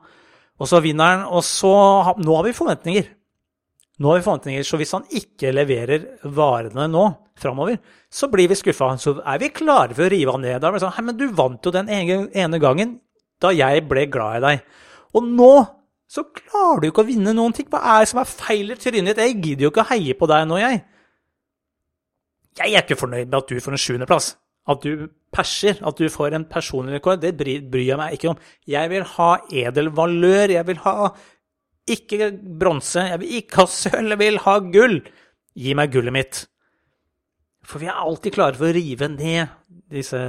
Og 0.60 0.68
så 0.72 0.80
vinner 0.80 1.18
han, 1.18 1.28
og 1.28 1.44
så 1.44 2.16
Nå 2.20 2.36
har 2.36 2.44
vi 2.48 2.56
forventninger. 2.56 3.12
Nå 4.00 4.12
har 4.12 4.20
vi 4.20 4.26
forventninger, 4.26 4.64
Så 4.64 4.78
hvis 4.78 4.92
han 4.92 5.06
ikke 5.08 5.54
leverer 5.56 6.08
varene 6.24 6.88
nå, 6.92 7.06
framover, 7.40 7.80
så 8.12 8.28
blir 8.32 8.48
vi 8.48 8.56
skuffa. 8.56 8.94
Så 9.00 9.18
er 9.20 9.40
vi 9.40 9.52
klare 9.56 9.96
for 9.96 10.08
å 10.08 10.12
rive 10.12 10.32
han 10.36 10.42
ned. 10.42 10.62
Da 10.62 10.72
blir 10.72 10.80
det 10.80 10.86
sånn 10.86 10.96
Hei, 10.98 11.06
men 11.08 11.18
du 11.20 11.28
vant 11.36 11.64
jo 11.64 11.72
den 11.72 11.90
ene 11.90 12.60
gangen 12.60 13.00
da 13.44 13.52
jeg 13.52 13.84
ble 13.90 14.06
glad 14.08 14.38
i 14.38 14.46
deg. 14.46 14.62
Og 15.16 15.28
nå 15.28 15.52
så 16.12 16.24
klarer 16.32 16.84
du 16.84 16.90
ikke 16.90 17.04
å 17.04 17.10
vinne 17.10 17.34
noen 17.36 17.56
ting. 17.56 17.68
Hva 17.72 17.82
er 17.96 18.04
det 18.04 18.12
som 18.12 18.22
er 18.22 18.30
feil 18.30 18.72
i 18.72 18.80
trynet 18.80 19.16
ditt? 19.16 19.24
Jeg 19.24 19.40
gidder 19.42 19.68
jo 19.68 19.72
ikke 19.74 19.84
å 19.84 19.92
heie 19.92 20.16
på 20.18 20.30
deg 20.32 20.48
nå, 20.48 20.60
jeg. 20.62 20.82
Jeg 22.56 22.72
er 22.72 22.86
ikke 22.86 23.00
fornøyd 23.00 23.28
med 23.28 23.40
at 23.42 23.52
du 23.52 23.60
får 23.64 23.76
en 23.76 23.84
sjuendeplass. 23.84 24.34
At 24.72 24.86
du 24.86 25.10
perser, 25.36 25.82
at 25.86 26.00
du 26.00 26.08
får 26.10 26.38
en 26.38 26.46
personlig 26.50 26.96
rekord, 26.96 27.20
det 27.22 27.36
bryr 27.38 27.84
jeg 27.84 28.00
meg 28.00 28.16
ikke 28.16 28.32
om. 28.32 28.40
Jeg 28.70 28.90
vil 28.94 29.04
ha 29.18 29.32
edel 29.52 29.92
valør. 29.98 30.54
Jeg 30.56 30.68
vil 30.70 30.80
ha 30.86 30.96
ikke 31.92 32.32
bronse, 32.34 33.04
jeg 33.12 33.22
vil 33.22 33.40
ikke 33.42 33.62
ha 33.62 33.70
sølv, 33.70 34.14
jeg 34.16 34.22
vil 34.22 34.42
ha 34.46 34.58
gull. 34.74 35.00
Gi 35.56 35.76
meg 35.78 35.94
gullet 35.94 36.16
mitt. 36.16 36.42
For 37.66 37.82
vi 37.82 37.90
er 37.90 37.98
alltid 37.98 38.36
klare 38.36 38.58
for 38.58 38.70
å 38.70 38.76
rive 38.76 39.10
ned 39.10 39.54
disse 39.94 40.20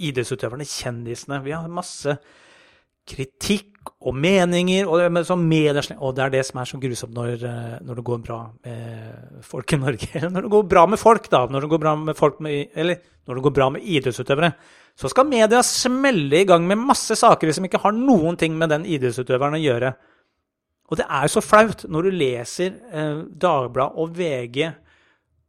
idrettsutøverne, 0.00 0.66
kjendisene. 0.68 1.40
Vi 1.44 1.54
har 1.54 1.68
masse 1.72 2.16
kritikk 3.10 3.90
og 4.04 4.14
meninger, 4.20 4.88
og, 4.88 5.18
sånn 5.26 5.46
og 5.96 6.12
det 6.16 6.24
er 6.24 6.32
det 6.34 6.42
som 6.46 6.60
er 6.60 6.68
så 6.68 6.78
grusomt 6.80 7.14
når, 7.16 7.30
eh, 7.48 7.78
når, 7.84 7.98
det 7.98 8.04
går 8.06 8.20
bra 8.26 8.40
med 8.66 9.46
folk 9.46 9.72
i 9.72 9.80
Norge. 9.80 10.10
Når 10.32 10.46
det 10.46 10.52
går 10.52 10.68
bra 10.68 10.84
med 10.86 11.00
folk, 11.00 11.30
da. 11.32 11.46
Når 11.48 11.64
det 11.64 11.70
går 11.72 11.82
bra 11.82 11.94
med 11.96 12.20
med, 12.44 12.68
eller 12.74 13.00
når 13.26 13.38
det 13.38 13.44
går 13.46 13.56
bra 13.56 13.70
med 13.70 13.84
idrettsutøvere. 13.84 14.52
Så 14.98 15.08
skal 15.12 15.28
media 15.28 15.62
smelle 15.64 16.42
i 16.42 16.46
gang 16.48 16.66
med 16.66 16.80
masse 16.82 17.16
saker 17.16 17.52
som 17.52 17.64
ikke 17.64 17.80
har 17.82 17.92
noen 17.96 18.36
ting 18.36 18.56
med 18.58 18.72
den 18.72 18.84
idrettsutøveren 18.84 19.56
å 19.56 19.62
gjøre. 19.62 19.94
Og 20.90 20.98
det 20.98 21.06
er 21.06 21.26
jo 21.26 21.34
så 21.36 21.42
flaut 21.44 21.84
når 21.88 22.06
du 22.06 22.16
leser 22.18 22.76
eh, 22.90 23.20
Dagbladet 23.40 23.98
og 24.00 24.16
VG 24.18 24.64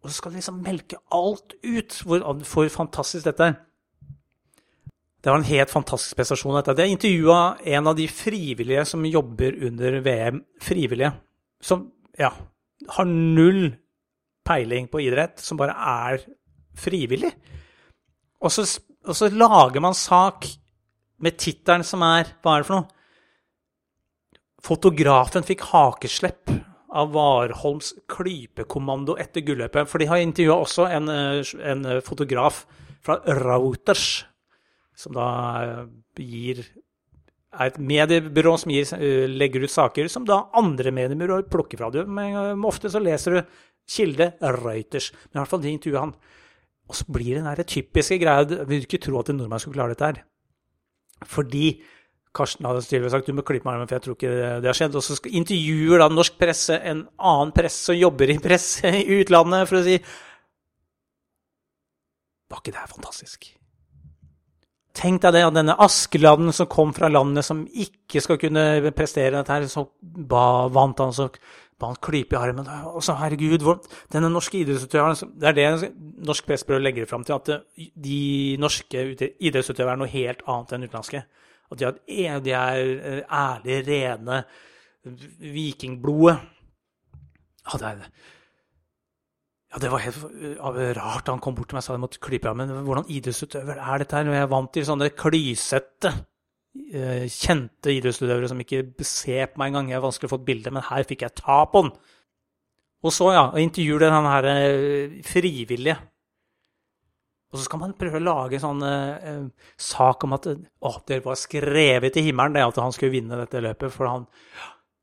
og 0.01 0.09
så 0.09 0.17
skal 0.17 0.33
de 0.33 0.39
liksom 0.39 0.61
melke 0.65 0.97
alt 1.13 1.53
ut 1.61 1.99
hvor, 2.05 2.23
hvor 2.49 2.69
fantastisk 2.73 3.27
dette 3.27 3.51
er. 3.51 3.59
Det 5.21 5.29
var 5.29 5.37
en 5.37 5.45
helt 5.45 5.69
fantastisk 5.69 6.17
prestasjon. 6.17 6.55
dette. 6.57 6.81
Jeg 6.81 6.95
intervjua 6.95 7.41
en 7.75 7.87
av 7.91 7.97
de 7.97 8.07
frivillige 8.09 8.85
som 8.89 9.05
jobber 9.05 9.59
under 9.67 9.99
VM. 10.01 10.39
Frivillige. 10.61 11.11
Som 11.61 11.91
ja, 12.17 12.31
har 12.95 13.05
null 13.05 13.75
peiling 14.45 14.89
på 14.89 15.03
idrett, 15.05 15.37
som 15.37 15.59
bare 15.61 15.75
er 15.77 16.25
frivillig. 16.73 17.29
Og 18.41 18.49
så, 18.49 18.65
og 19.05 19.15
så 19.15 19.29
lager 19.29 19.85
man 19.85 19.93
sak 19.93 20.49
med 21.21 21.37
tittelen 21.37 21.85
som 21.85 22.01
er 22.01 22.33
Hva 22.41 22.55
er 22.55 22.63
det 22.63 22.71
for 22.71 22.79
noe? 22.79 23.00
Fotografen 24.61 25.45
fikk 25.45 25.65
hakeslepp 25.71 26.51
av 26.91 27.13
Warholms 27.15 27.93
klypekommando 28.11 29.15
etter 29.21 29.43
gulløpet. 29.47 29.89
For 29.89 30.01
de 30.01 30.09
har 30.11 30.21
intervjua 30.21 30.59
også 30.61 30.87
en, 30.91 31.09
en, 31.09 31.87
fotograf 32.05 32.65
fra 33.01 33.17
Rauters, 33.41 34.25
som 34.97 35.15
da 35.15 35.27
gir 36.19 36.61
er 37.51 37.67
et 37.67 37.79
mediebyrå 37.83 38.53
som 38.59 38.71
gir, 38.71 38.87
legger 39.27 39.65
ut 39.65 39.73
saker 39.73 40.07
som 40.11 40.23
da 40.27 40.45
andre 40.55 40.93
mediebyråer 40.95 41.49
plukker 41.51 41.81
fra. 41.81 41.89
Du, 41.91 42.03
men 42.07 42.63
ofte 42.67 42.91
så 42.91 43.01
leser 43.03 43.35
du 43.35 43.57
kilde 43.91 44.29
Reuters, 44.61 45.09
men 45.11 45.39
i 45.39 45.41
hvert 45.41 45.51
fall 45.51 45.63
de 45.63 45.73
intervjuer 45.73 46.05
han. 46.05 46.13
Og 46.91 46.97
så 46.99 47.07
blir 47.07 47.39
det 47.39 47.43
den 47.43 47.67
typiske 47.71 48.17
greia 48.19 48.43
Du 48.47 48.57
vil 48.67 48.83
ikke 48.83 48.99
tro 49.03 49.19
at 49.19 49.31
en 49.31 49.37
nordmann 49.39 49.61
skulle 49.63 49.77
klare 49.79 49.95
dette 49.95 50.09
her. 50.11 50.21
Fordi 51.27 51.65
Karsten 52.35 52.67
hadde 52.67 52.83
tidligere 52.85 53.11
sagt 53.11 53.27
du 53.27 53.35
må 53.35 53.43
klippe 53.43 53.67
meg 53.67 53.75
armen, 53.75 53.89
for 53.89 53.97
jeg 53.97 54.05
tror 54.05 54.15
ikke 54.17 54.35
det 54.63 54.69
har 54.69 54.77
skjedd. 54.77 54.97
Og 54.97 55.03
så 55.03 55.17
intervjuer 55.27 55.99
da 55.99 56.09
norsk 56.11 56.37
presse 56.39 56.77
en 56.79 57.05
annen 57.19 57.55
presse 57.55 57.89
som 57.89 57.97
jobber 57.97 58.31
i 58.31 58.37
presse 58.43 58.91
i 59.01 59.07
utlandet, 59.19 59.67
for 59.69 59.81
å 59.81 59.87
si 59.87 59.97
Var 62.51 62.59
ikke 62.59 62.71
det 62.75 62.81
her 62.81 62.91
fantastisk? 62.91 63.51
Tenk 64.95 65.21
deg 65.23 65.37
det, 65.37 65.43
at 65.47 65.55
denne 65.55 65.77
Askeladden 65.79 66.51
som 66.55 66.67
kom 66.71 66.91
fra 66.95 67.07
landet 67.07 67.47
som 67.47 67.63
ikke 67.63 68.19
skal 68.23 68.39
kunne 68.39 68.91
prestere 68.91 69.37
dette 69.37 69.53
her, 69.55 69.67
så 69.71 69.85
ba, 70.01 70.67
vant 70.67 70.99
han, 70.99 71.13
så 71.15 71.29
ba 71.79 71.93
han 71.93 72.01
klype 72.03 72.35
i 72.35 72.39
armen. 72.39 72.67
Og 72.91 72.99
så, 73.05 73.15
herregud, 73.21 73.63
hvor, 73.63 73.79
denne 74.11 74.31
norske 74.33 74.59
idrettsutøveren 74.59 75.31
Det 75.39 75.47
er 75.47 75.55
det 75.55 75.93
norsk 76.27 76.47
press 76.47 76.67
prøver 76.67 76.83
å 76.83 76.87
legge 76.89 77.07
fram 77.07 77.23
til, 77.23 77.39
at 77.39 77.95
de 78.07 78.25
norske 78.59 79.05
idrettsutøverne 79.39 79.95
er 79.95 80.03
noe 80.03 80.11
helt 80.11 80.43
annet 80.43 80.75
enn 80.75 80.89
utenlandske. 80.89 81.23
At 81.71 81.79
de, 81.79 81.87
er, 81.87 82.39
de 82.43 82.53
er 82.57 82.81
eh, 82.81 83.23
ærlige, 83.25 83.81
rene 83.87 84.43
vikingblodet. 85.39 86.37
Ja, 87.65 87.77
det 87.79 87.89
er 87.89 88.05
ja, 89.71 89.79
det 89.79 89.87
var 89.87 90.03
helt 90.03 90.97
rart 90.97 91.29
han 91.31 91.39
kom 91.39 91.55
bort 91.55 91.69
til 91.71 91.77
meg 91.77 91.85
og 91.85 91.85
sa 91.85 91.93
jeg 91.95 92.03
måtte 92.03 92.19
klype 92.19 92.49
av. 92.49 92.57
Men 92.59 92.73
hvordan 92.83 93.07
idrettsutøver 93.07 93.77
er 93.79 94.01
dette 94.01 94.17
her? 94.17 94.25
Når 94.27 94.35
jeg 94.35 94.43
er 94.43 94.51
vant 94.51 94.73
til 94.75 94.87
sånne 94.87 95.07
klysete, 95.15 96.11
eh, 96.91 97.23
kjente 97.31 97.93
idrettsutøvere 97.95 98.49
som 98.51 98.59
ikke 98.59 98.83
ser 99.07 99.47
på 99.53 99.61
meg 99.61 99.71
engang. 99.71 99.93
Jeg 99.93 100.01
har 100.01 100.03
vanskelig 100.03 100.27
å 100.27 100.33
få 100.33 100.41
et 100.41 100.49
bilde, 100.49 100.73
men 100.75 100.83
her 100.89 101.07
fikk 101.07 101.23
jeg 101.23 101.37
ta 101.39 101.61
på 101.71 101.85
den. 101.85 101.93
Og 103.01 103.15
så, 103.15 103.31
ja, 103.33 103.45
intervjuer 103.63 104.03
den 104.03 104.27
her 104.27 104.49
eh, 104.51 105.21
frivillige. 105.25 105.95
Og 107.51 107.59
så 107.59 107.65
skal 107.65 107.81
man 107.81 107.97
prøve 107.99 108.21
å 108.21 108.23
lage 108.23 108.55
en 108.57 108.63
sånn 108.63 108.85
eh, 108.87 109.41
sak 109.75 110.23
om 110.23 110.37
at 110.37 110.47
å, 110.47 110.93
det 111.07 111.19
var 111.25 111.39
skrevet 111.39 112.19
i 112.19 112.23
himmelen 112.29 112.55
det 112.55 112.63
at 112.63 112.79
han 112.79 112.95
skulle 112.95 113.17
vinne 113.17 113.39
dette 113.41 113.63
løpet. 113.63 113.91
For 113.91 114.07
han 114.07 114.29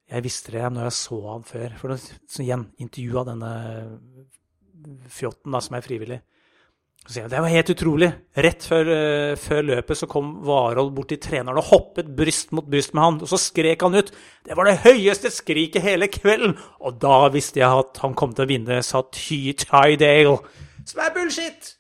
Jeg 0.09 0.25
visste 0.25 0.55
det 0.55 0.65
når 0.73 0.89
jeg 0.89 0.97
så 0.97 1.19
han 1.27 1.45
før. 1.45 1.77
For 1.77 1.93
så 2.01 2.41
igjen, 2.41 2.65
intervjua 2.81 3.27
denne 3.29 3.53
fjotten 5.13 5.53
da, 5.53 5.61
som 5.61 5.77
er 5.77 5.85
frivillig. 5.85 6.21
Så 7.05 7.15
sier 7.15 7.27
jeg, 7.27 7.33
Det 7.35 7.43
var 7.45 7.53
helt 7.53 7.73
utrolig. 7.73 8.11
Rett 8.49 8.65
før, 8.65 8.91
uh, 8.93 9.37
før 9.37 9.63
løpet 9.69 10.01
så 10.01 10.09
kom 10.09 10.35
Warhold 10.49 10.95
bort 10.97 11.13
til 11.13 11.21
treneren 11.25 11.61
og 11.61 11.69
hoppet 11.71 12.11
bryst 12.17 12.53
mot 12.57 12.65
bryst 12.65 12.97
med 12.97 13.05
han. 13.05 13.21
Og 13.25 13.29
så 13.29 13.41
skrek 13.41 13.85
han 13.85 13.97
ut. 13.97 14.13
Det 14.45 14.57
var 14.57 14.69
det 14.69 14.81
høyeste 14.87 15.33
skriket 15.33 15.85
hele 15.85 16.09
kvelden! 16.13 16.57
Og 16.81 16.97
da 17.01 17.27
visste 17.33 17.61
jeg 17.61 17.85
at 17.85 18.01
han 18.05 18.17
kom 18.17 18.33
til 18.33 18.49
å 18.49 18.53
vinne, 18.53 18.81
sa 18.85 19.05
Ty 19.13 19.53
Tydale. 19.65 20.39
Som 20.89 21.05
er 21.05 21.13
bullshit! 21.17 21.78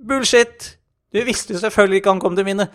Bullshit! 0.00 0.76
Du 1.10 1.20
visste 1.26 1.54
jo 1.56 1.60
selvfølgelig 1.60 2.00
ikke 2.00 2.12
han 2.14 2.22
kom 2.22 2.36
til 2.36 2.46
å 2.46 2.50
vinne. 2.50 2.66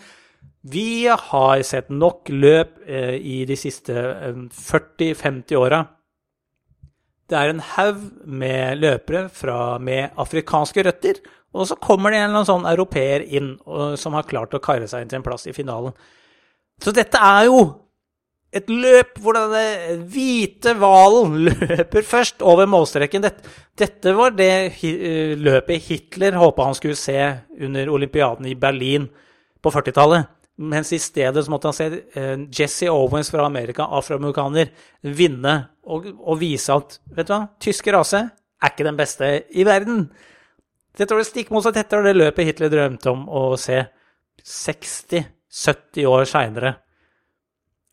Vi 0.65 1.05
har 1.07 1.61
sett 1.65 1.91
nok 1.93 2.29
løp 2.33 2.79
eh, 2.87 3.15
i 3.17 3.43
de 3.47 3.57
siste 3.57 3.93
eh, 3.95 4.41
40-50 4.57 5.59
åra. 5.59 5.83
Det 7.25 7.37
er 7.37 7.53
en 7.53 7.63
haug 7.73 8.01
med 8.25 8.81
løpere 8.81 9.27
fra, 9.33 9.77
med 9.81 10.13
afrikanske 10.21 10.83
røtter, 10.85 11.21
og 11.55 11.69
så 11.69 11.77
kommer 11.81 12.11
det 12.11 12.19
en 12.19 12.27
eller 12.27 12.41
annen 12.41 12.49
sånn 12.49 12.67
europeer 12.69 13.23
inn 13.25 13.55
og, 13.63 13.95
som 13.97 14.17
har 14.17 14.27
klart 14.29 14.53
å 14.53 14.61
kare 14.61 14.89
seg 14.89 15.05
inn 15.05 15.13
til 15.13 15.21
en 15.21 15.25
plass 15.25 15.47
i 15.49 15.55
finalen. 15.55 15.95
Så 16.83 16.91
dette 16.93 17.21
er 17.21 17.47
jo 17.47 17.61
et 18.55 18.69
løp 18.71 19.17
hvor 19.19 19.35
denne 19.35 19.97
hvite 20.11 20.75
hvalen 20.79 21.35
løper 21.49 22.05
først 22.07 22.43
over 22.45 22.69
målstreken. 22.69 23.25
Dette, 23.25 23.51
dette 23.77 24.13
var 24.15 24.35
det 24.37 24.51
eh, 24.85 25.35
løpet 25.35 25.89
Hitler 25.89 26.37
håpa 26.39 26.69
han 26.69 26.77
skulle 26.77 26.99
se 26.99 27.17
under 27.59 27.91
olympiaden 27.91 28.47
i 28.47 28.55
Berlin 28.59 29.09
på 29.61 29.73
40-tallet. 29.73 30.31
Mens 30.55 30.93
i 30.95 31.01
stedet 31.03 31.43
så 31.43 31.51
måtte 31.51 31.67
han 31.67 31.75
se 31.75 31.89
uh, 32.15 32.45
Jesse 32.47 32.87
Owens 32.87 33.27
fra 33.27 33.43
Amerika, 33.43 33.89
afroamerikaner, 33.91 34.69
vinne 35.03 35.55
og, 35.83 36.07
og, 36.15 36.37
vise 36.39 36.71
at 36.71 36.95
vet 37.11 37.27
du 37.27 37.33
hva, 37.33 37.41
tyske 37.59 37.91
rase 37.91 38.21
er 38.23 38.71
ikke 38.71 38.87
den 38.87 38.95
beste 38.95 39.31
i 39.51 39.65
verden. 39.67 40.05
Dette 40.95 41.11
var 41.11 41.25
det 41.25 41.27
stikk 41.27 41.51
motsatt. 41.51 41.75
Dette 41.75 41.99
var 41.99 42.07
det 42.07 42.15
løpet 42.15 42.47
Hitler 42.47 42.71
drømte 42.71 43.11
om 43.11 43.27
å 43.27 43.43
se 43.59 43.81
60-70 44.47 46.07
år 46.07 46.23
seinere. 46.29 46.77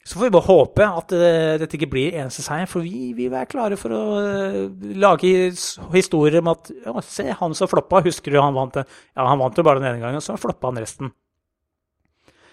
Så 0.03 0.19
får 0.19 0.27
vi 0.27 0.35
bare 0.35 0.49
håpe 0.49 0.87
at 0.99 1.13
uh, 1.15 1.55
dette 1.63 1.77
ikke 1.79 1.91
blir 1.93 2.17
eneste 2.19 2.43
seier, 2.43 2.67
for 2.71 2.83
vi, 2.83 3.13
vil 3.15 3.31
være 3.31 3.51
klare 3.53 3.79
for 3.79 3.95
å 3.95 4.03
uh, 4.19 4.95
lage 4.99 5.31
historier 5.95 6.41
om 6.41 6.51
at 6.51 6.73
ja, 6.75 6.95
se, 7.07 7.29
han 7.39 7.55
som 7.55 7.71
floppa, 7.71 8.03
husker 8.03 8.35
du 8.35 8.41
han 8.43 8.57
vant 8.57 8.81
det? 8.81 8.87
Ja, 9.15 9.29
han 9.31 9.39
vant 9.39 9.59
jo 9.59 9.65
bare 9.67 9.79
den 9.79 9.93
ene 9.93 10.03
gangen, 10.03 10.25
så 10.25 10.35
floppa 10.41 10.73
han 10.73 10.83
resten. 10.83 11.13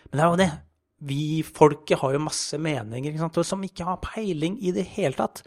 Men 0.10 0.20
det 0.20 0.26
er 0.26 0.30
jo 0.30 0.42
det. 0.44 0.50
Vi 1.10 1.24
folket 1.48 2.02
har 2.02 2.14
jo 2.14 2.22
masse 2.22 2.60
meninger 2.62 3.14
ikke 3.14 3.24
sant, 3.24 3.42
som 3.48 3.66
ikke 3.66 3.88
har 3.88 4.02
peiling 4.04 4.60
i 4.62 4.74
det 4.76 4.86
hele 4.98 5.18
tatt. 5.18 5.42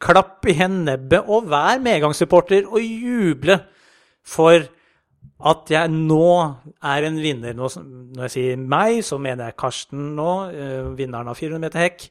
Klapp 0.00 0.44
igjen 0.48 0.84
nebbet 0.86 1.28
og 1.32 1.50
vær 1.52 1.80
medgangssupporter 1.84 2.68
og 2.68 2.80
juble 2.80 3.58
for 4.26 4.64
at 5.36 5.68
jeg 5.68 5.92
nå 5.92 6.28
er 6.80 7.06
en 7.08 7.18
vinner. 7.20 7.56
Når 7.56 8.22
jeg 8.24 8.32
sier 8.32 8.62
meg, 8.62 9.02
så 9.04 9.18
mener 9.20 9.50
jeg 9.50 9.58
Karsten 9.60 10.14
nå, 10.16 10.30
eh, 10.48 10.88
vinneren 10.96 11.28
av 11.28 11.36
400 11.36 11.60
meter 11.66 11.84
hekk. 11.84 12.08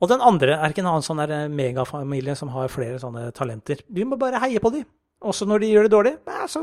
Og 0.00 0.08
den 0.08 0.24
andre 0.24 0.56
er 0.56 0.72
ikke 0.72 0.80
en 0.80 0.88
annen 0.94 1.04
sånn 1.04 1.20
eh, 1.26 1.50
megafamilie 1.52 2.36
som 2.38 2.52
har 2.54 2.72
flere 2.72 3.00
sånne 3.02 3.28
talenter. 3.36 3.84
Vi 3.92 4.08
må 4.08 4.16
bare 4.20 4.40
heie 4.40 4.62
på 4.62 4.72
dem. 4.72 4.88
Også 5.20 5.44
når 5.44 5.60
de 5.60 5.68
gjør 5.74 5.84
det 5.84 5.92
dårlig, 5.92 6.14
så 6.48 6.62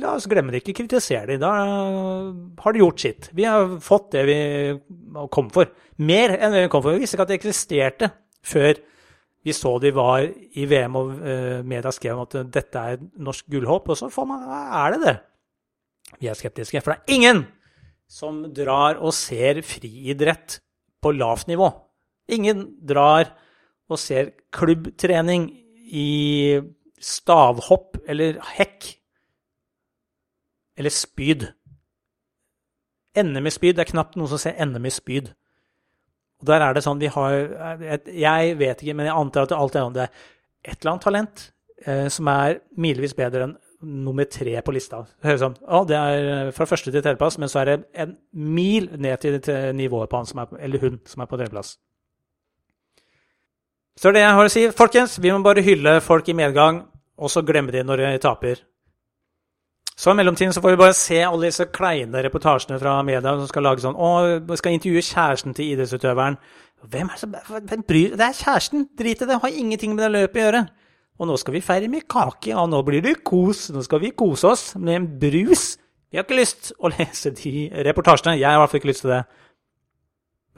la 0.00 0.14
oss 0.16 0.28
glemme 0.30 0.54
det. 0.54 0.62
Ikke 0.62 0.78
kritisere 0.80 1.34
dem. 1.34 1.42
Da 1.42 1.50
har 2.64 2.72
de 2.72 2.80
gjort 2.80 3.02
sitt. 3.02 3.28
Vi 3.36 3.44
har 3.44 3.76
fått 3.84 4.14
det 4.16 4.22
vi 4.30 4.38
kom 5.28 5.50
for. 5.52 5.68
Mer 6.00 6.38
enn 6.38 6.56
det 6.56 6.64
vi 6.64 6.70
kom 6.72 6.80
for. 6.80 6.96
Vi 6.96 7.04
visste 7.04 7.18
ikke 7.18 7.26
at 7.26 7.34
det 7.34 7.36
eksisterte 7.42 8.08
før 8.46 8.80
vi 9.46 9.54
så 9.54 9.76
de 9.78 9.92
var 9.94 10.24
i 10.26 10.66
VM, 10.66 10.98
og 10.98 11.12
uh, 11.22 11.60
media 11.62 11.92
skrev 11.94 12.18
om 12.18 12.26
at 12.26 12.34
dette 12.52 12.82
er 12.92 13.02
norsk 13.22 13.46
gullhåp, 13.52 13.92
og 13.92 13.98
så 13.98 14.10
får 14.10 14.26
man, 14.26 14.46
er 14.50 14.96
det 14.96 15.00
det. 15.04 15.16
Vi 16.20 16.30
er 16.30 16.38
skeptiske, 16.38 16.82
for 16.82 16.94
det 16.94 16.98
er 17.04 17.18
ingen 17.18 17.44
som 18.10 18.44
drar 18.54 18.98
og 19.02 19.14
ser 19.14 19.62
friidrett 19.66 20.60
på 21.02 21.12
lavt 21.14 21.50
nivå. 21.50 21.70
Ingen 22.34 22.66
drar 22.86 23.30
og 23.86 24.00
ser 24.02 24.32
klubbtrening 24.54 25.48
i 25.86 26.58
stavhopp 26.98 28.00
eller 28.08 28.40
hekk 28.56 28.88
eller 30.76 30.92
spyd. 30.92 31.46
NM 33.16 33.46
i 33.48 33.52
spyd. 33.54 33.76
Det 33.76 33.86
er 33.86 33.92
knapt 33.94 34.18
noen 34.18 34.30
som 34.30 34.40
ser 34.42 34.58
NM 34.66 34.88
i 34.88 34.92
spyd. 34.92 35.30
Og 36.40 36.48
der 36.50 36.64
er 36.64 36.76
det 36.76 36.84
sånn 36.84 37.00
vi 37.00 37.08
har 37.12 37.34
Jeg 38.12 38.56
vet 38.60 38.82
ikke, 38.82 38.96
men 38.96 39.08
jeg 39.08 39.16
antar 39.16 39.46
at 39.46 39.52
det 39.54 39.60
alltid 39.60 39.80
er 39.80 39.94
det 39.94 40.08
er 40.08 40.26
et 40.66 40.80
eller 40.80 40.92
annet 40.92 41.06
talent 41.06 41.46
eh, 41.86 42.08
som 42.12 42.28
er 42.32 42.60
milevis 42.76 43.14
bedre 43.16 43.46
enn 43.46 43.56
nummer 43.86 44.24
tre 44.24 44.56
på 44.64 44.72
lista. 44.74 45.02
Det 45.20 45.28
høres 45.28 45.42
sånn, 45.44 45.56
å, 45.68 45.82
det 45.86 45.96
er 45.96 46.52
fra 46.56 46.66
første 46.66 46.90
til 46.90 47.02
tredjeplass, 47.02 47.36
men 47.38 47.50
så 47.52 47.60
er 47.60 47.68
det 47.68 47.76
en 48.02 48.14
mil 48.32 48.88
ned 48.96 49.20
til, 49.22 49.36
til 49.44 49.76
nivået 49.76 50.10
på 50.10 50.20
han 50.20 50.28
som 50.28 50.40
er, 50.42 50.54
eller 50.64 50.82
hun 50.82 50.96
som 51.06 51.22
er 51.22 51.28
på 51.30 51.38
tredjeplass. 51.38 51.76
Så 53.96 54.10
det 54.10 54.10
er 54.10 54.16
det 54.16 54.24
jeg 54.24 54.38
har 54.38 54.48
å 54.48 54.52
si. 54.52 54.64
Folkens, 54.76 55.18
vi 55.22 55.32
må 55.32 55.40
bare 55.44 55.64
hylle 55.64 55.98
folk 56.04 56.26
i 56.28 56.36
medgang, 56.36 56.82
og 57.16 57.32
så 57.32 57.44
glemme 57.46 57.72
de 57.72 57.84
når 57.84 58.02
de 58.02 58.16
taper. 58.24 58.64
Så 59.96 60.12
i 60.12 60.16
mellomtiden 60.18 60.52
så 60.52 60.60
får 60.60 60.74
vi 60.74 60.80
bare 60.80 60.96
se 60.96 61.22
alle 61.24 61.48
disse 61.48 61.64
kleine 61.72 62.20
reportasjene 62.26 62.76
fra 62.80 62.98
media 63.06 63.32
som 63.38 63.46
skal 63.48 63.64
lage 63.64 63.80
sånn 63.80 63.96
Å, 63.96 64.10
skal 64.60 64.76
intervjue 64.76 65.04
kjæresten 65.04 65.56
til 65.56 65.72
idrettsutøveren. 65.72 66.36
Hvem 66.86 67.08
er 67.08 67.22
det 67.22 67.40
hvem 67.70 67.84
bryr 67.88 68.18
Det 68.20 68.26
er 68.26 68.36
kjæresten! 68.36 68.84
Drit 68.98 69.24
i 69.24 69.28
det. 69.30 69.38
Har 69.40 69.56
ingenting 69.62 69.94
med 69.96 70.04
det 70.04 70.12
løpet 70.12 70.42
å 70.42 70.44
gjøre. 70.44 70.62
Og 71.16 71.30
nå 71.30 71.38
skal 71.40 71.56
vi 71.56 71.64
feire 71.64 71.88
med 71.88 72.04
kake, 72.12 72.52
og 72.52 72.68
nå 72.68 72.82
blir 72.84 73.00
det 73.00 73.22
kos. 73.24 73.70
Nå 73.72 73.80
skal 73.86 74.02
vi 74.04 74.12
kose 74.12 74.52
oss 74.52 74.66
med 74.76 74.98
en 74.98 75.08
brus. 75.20 75.78
Vi 76.12 76.20
har 76.20 76.26
ikke 76.26 76.42
lyst 76.42 76.74
å 76.76 76.92
lese 76.92 77.32
de 77.32 77.66
reportasjene. 77.88 78.36
Jeg 78.36 78.50
har 78.50 78.58
i 78.58 78.60
hvert 78.60 78.74
fall 78.74 78.82
ikke 78.82 78.92
lyst 78.92 79.06
til 79.06 79.14
det. 79.14 79.22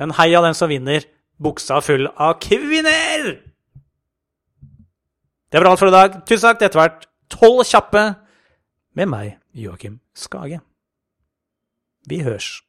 Men 0.02 0.18
heia 0.18 0.42
den 0.42 0.58
som 0.58 0.70
vinner 0.70 1.06
buksa 1.38 1.78
full 1.84 2.10
av 2.18 2.40
kvinner! 2.42 3.36
Det 5.48 5.62
var 5.62 5.70
alt 5.70 5.80
for 5.80 5.88
i 5.88 5.94
dag. 5.94 6.18
Tusen 6.26 6.50
takk. 6.50 6.58
Dette 6.60 6.74
har 6.74 6.88
vært 6.88 7.06
Tolv 7.32 7.62
kjappe 7.68 8.02
med 8.98 9.06
meg, 9.06 9.36
Joakim 9.54 10.00
Skage. 10.14 10.58
Vi 12.10 12.18
hørs. 12.26 12.67